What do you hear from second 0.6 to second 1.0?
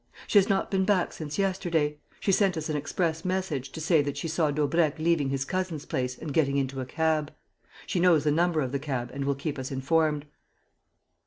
been